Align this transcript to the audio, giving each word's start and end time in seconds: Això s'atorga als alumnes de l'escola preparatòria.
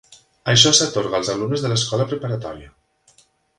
Això 0.53 0.71
s'atorga 0.77 1.19
als 1.19 1.29
alumnes 1.35 1.67
de 1.67 1.71
l'escola 1.73 2.09
preparatòria. 2.15 2.75